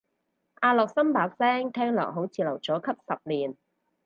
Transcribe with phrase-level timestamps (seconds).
[0.61, 3.55] 阿樂琛把聲聽落似留咗級十年